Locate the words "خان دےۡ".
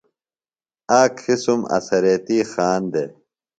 2.51-3.09